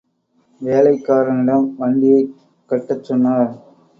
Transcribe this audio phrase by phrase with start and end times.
[0.61, 2.33] வேலைக் காரனிடம் வண்டியைக்
[2.69, 3.51] கட்டச் சொன்னார்.